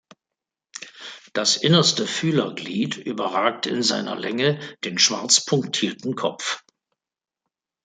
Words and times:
Das 1.33 1.57
innerste 1.57 2.07
Fühlerglied 2.07 2.97
überragt 2.97 3.67
in 3.67 3.83
seiner 3.83 4.15
Länge 4.15 4.59
den 4.83 4.97
schwarz 4.97 5.45
punktierten 5.45 6.15
Kopf. 6.15 6.63